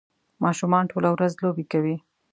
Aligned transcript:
ماشومان 0.43 0.83
ټوله 0.91 1.09
ورځ 1.11 1.31
لوبې 1.43 1.65
کوي 1.71 1.95